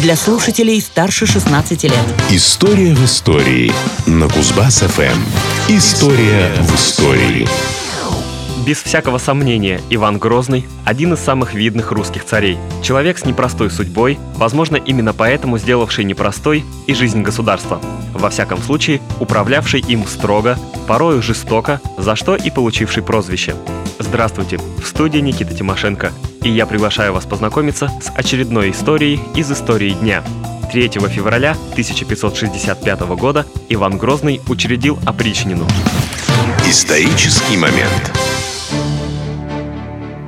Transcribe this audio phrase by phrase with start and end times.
[0.00, 1.94] для слушателей старше 16 лет.
[2.30, 3.72] История в истории
[4.06, 5.18] на Кузбасс-ФМ.
[5.68, 7.46] История в истории.
[8.68, 12.58] Без всякого сомнения, Иван Грозный– один из самых видных русских царей.
[12.82, 17.80] Человек с непростой судьбой, возможно, именно поэтому сделавший непростой и жизнь государства.
[18.12, 23.54] Во всяком случае, управлявший им строго, порою жестоко, за что и получивший прозвище.
[23.98, 26.12] Здравствуйте, в студии Никита Тимошенко,
[26.42, 30.22] и я приглашаю вас познакомиться с очередной историей из истории дня.
[30.70, 35.66] 3 февраля 1565 года Иван Грозный учредил опричнину.
[36.66, 38.27] Исторический момент.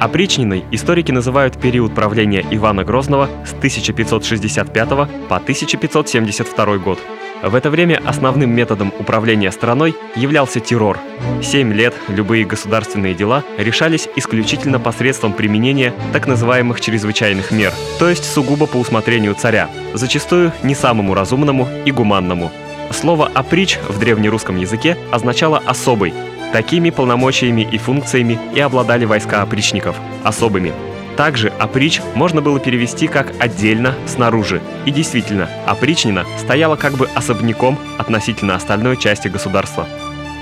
[0.00, 6.98] Опричниной историки называют период правления Ивана Грозного с 1565 по 1572 год.
[7.42, 10.98] В это время основным методом управления страной являлся террор.
[11.42, 18.24] Семь лет любые государственные дела решались исключительно посредством применения так называемых чрезвычайных мер, то есть
[18.24, 22.50] сугубо по усмотрению царя, зачастую не самому разумному и гуманному.
[22.90, 26.12] Слово «оприч» в древнерусском языке означало «особый»,
[26.52, 30.72] Такими полномочиями и функциями и обладали войска опричников– особыми.
[31.16, 34.60] Также оприч можно было перевести как «отдельно», «снаружи».
[34.86, 39.86] И действительно, опричнина стояла как бы особняком относительно остальной части государства.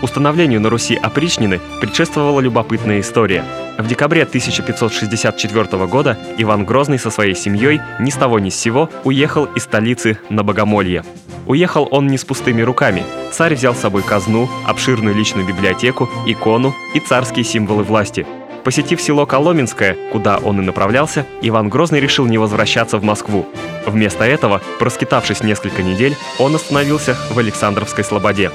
[0.01, 3.45] Установлению на Руси опричнины предшествовала любопытная история.
[3.77, 8.89] В декабре 1564 года Иван Грозный со своей семьей ни с того ни с сего
[9.05, 11.03] уехал из столицы на Богомолье.
[11.49, 13.05] Уехал он не с пустыми руками.
[13.33, 18.27] Царь взял с собой казну, обширную личную библиотеку, икону и царские символы власти.
[18.65, 23.47] Посетив село Коломенское, куда он и направлялся, Иван Грозный решил не возвращаться в Москву.
[23.87, 28.51] Вместо этого, проскитавшись несколько недель, он остановился в Александровской Слободе.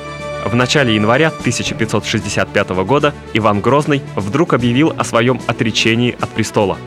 [0.45, 6.77] В начале января 1565 года Иван Грозный вдруг объявил о своем отречении от престола.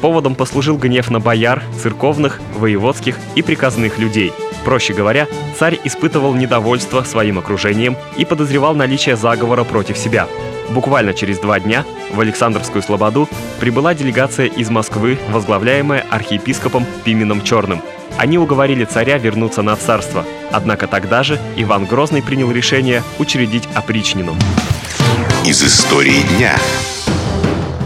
[0.00, 4.32] Поводом послужил гнев на бояр, церковных, воеводских и приказных людей–
[4.66, 10.26] Проще говоря, царь испытывал недовольство своим окружением и подозревал наличие заговора против себя.
[10.70, 13.28] Буквально через два дня в Александровскую Слободу
[13.60, 17.80] прибыла делегация из Москвы, возглавляемая архиепископом Пименом Черным.
[18.18, 24.34] Они уговорили царя вернуться на царство, однако тогда же Иван Грозный принял решение учредить опричнину.
[25.44, 26.56] Из истории дня.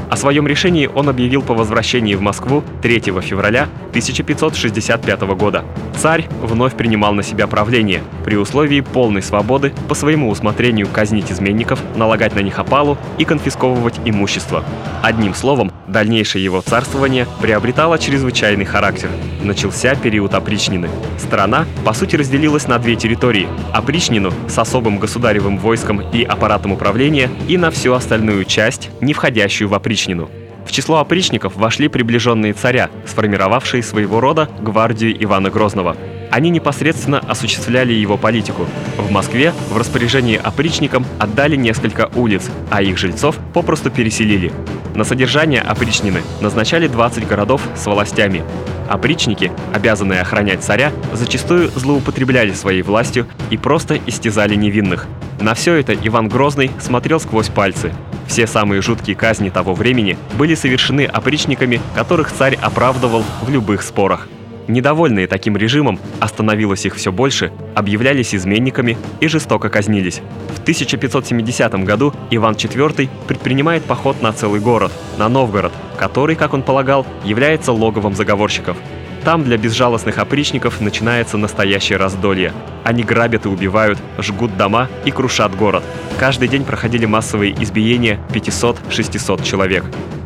[0.09, 5.65] О своем решении он объявил по возвращении в Москву 3 февраля 1565 года.
[5.97, 11.81] Царь вновь принимал на себя правление при условии полной свободы по своему усмотрению казнить изменников,
[11.97, 14.65] налагать на них опалу и конфисковывать имущество.
[15.03, 19.11] Одним словом, дальнейшее его царствование приобретало чрезвычайный характер.
[19.43, 20.89] Начался период опричнины.
[21.19, 27.31] Страна, по сути, разделилась на две территории– опричнину с особым государевым войском и аппаратом управления
[27.49, 30.31] и на всю остальную часть, не входящую в опричнину.
[30.71, 35.97] В число опричников вошли приближенные царя, сформировавшие своего рода гвардию Ивана Грозного.
[36.31, 38.67] Они непосредственно осуществляли его политику.
[38.97, 44.53] В Москве в распоряжении опричникам отдали несколько улиц, а их жильцов попросту переселили.
[44.95, 48.45] На содержание опричнины назначали 20 городов с властями.
[48.89, 55.09] Опричники, обязанные охранять царя, зачастую злоупотребляли своей властью и просто истязали невинных.
[55.41, 57.93] На все это Иван Грозный смотрел сквозь пальцы.
[58.31, 64.29] Все самые жуткие казни того времени были совершены опричниками, которых царь оправдывал в любых спорах.
[64.69, 70.21] Недовольные таким режимом, остановилось их все больше, объявлялись изменниками и жестоко казнились.
[70.55, 76.63] В 1570 году Иван IV предпринимает поход на целый город, на Новгород, который, как он
[76.63, 78.77] полагал, является логовом заговорщиков.
[79.25, 82.53] Там для безжалостных опричников начинается настоящее раздолье.
[82.85, 85.83] Они грабят и убивают, жгут дома и крушат город.
[86.19, 89.85] Каждый день проходили массовые избиения 500-600 человек.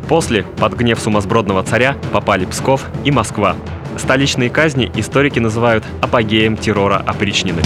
[0.09, 3.57] После, под гнев сумасбродного царя, попали Псков и Москва.
[3.97, 7.63] Столичные казни историки называют апогеем террора опричнины.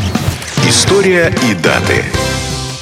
[0.66, 2.04] История и даты.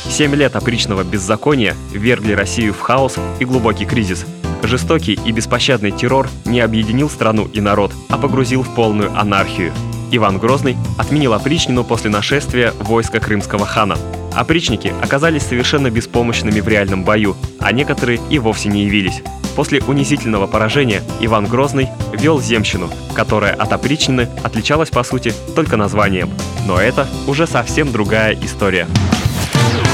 [0.09, 4.25] Семь лет опричного беззакония вергли Россию в хаос и глубокий кризис–
[4.63, 9.73] Жестокий и беспощадный террор не объединил страну и народ, а погрузил в полную анархию.
[10.11, 13.97] Иван Грозный отменил опричнину после нашествия войска крымского хана.
[14.35, 19.23] Опричники оказались совершенно беспомощными в реальном бою, а некоторые и вовсе не явились.
[19.57, 26.31] После унизительного поражения Иван Грозный вел земщину, которая от опричнины отличалась по сути только названием.
[26.67, 28.87] Но это уже совсем другая история.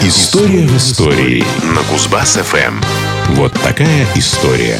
[0.02, 3.01] История в истории на Кузбасс-ФМ.
[3.34, 4.78] Вот такая история.